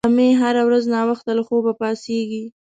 [0.07, 2.43] سمیع هره ورځ ناوخته له خوبه پاڅیږي